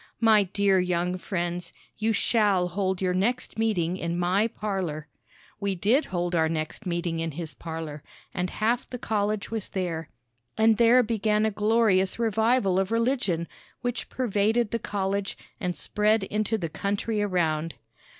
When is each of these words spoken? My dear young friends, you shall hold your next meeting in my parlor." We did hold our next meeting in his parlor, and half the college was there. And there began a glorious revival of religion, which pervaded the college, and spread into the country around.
My 0.19 0.41
dear 0.41 0.79
young 0.79 1.19
friends, 1.19 1.71
you 1.99 2.11
shall 2.11 2.69
hold 2.69 3.03
your 3.03 3.13
next 3.13 3.59
meeting 3.59 3.97
in 3.97 4.17
my 4.17 4.47
parlor." 4.47 5.07
We 5.59 5.75
did 5.75 6.05
hold 6.05 6.33
our 6.33 6.49
next 6.49 6.87
meeting 6.87 7.19
in 7.19 7.29
his 7.29 7.53
parlor, 7.53 8.01
and 8.33 8.49
half 8.49 8.89
the 8.89 8.97
college 8.97 9.51
was 9.51 9.69
there. 9.69 10.09
And 10.57 10.77
there 10.77 11.03
began 11.03 11.45
a 11.45 11.51
glorious 11.51 12.17
revival 12.17 12.79
of 12.79 12.89
religion, 12.91 13.47
which 13.81 14.09
pervaded 14.09 14.71
the 14.71 14.79
college, 14.79 15.37
and 15.59 15.75
spread 15.75 16.23
into 16.23 16.57
the 16.57 16.67
country 16.69 17.21
around. 17.21 17.75